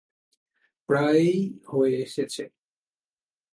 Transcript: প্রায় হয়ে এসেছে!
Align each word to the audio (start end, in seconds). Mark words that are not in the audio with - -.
প্রায় 0.89 1.27
হয়ে 1.67 1.95
এসেছে! 1.97 2.43